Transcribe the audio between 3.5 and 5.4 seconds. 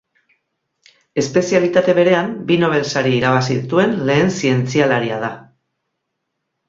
dituen lehen zientzialaria da.